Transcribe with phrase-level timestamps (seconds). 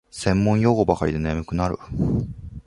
[0.09, 1.77] 専門用語ばかりで眠くなる